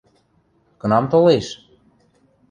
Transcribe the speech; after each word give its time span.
Кынам 0.79 1.05
толеш? 1.11 1.47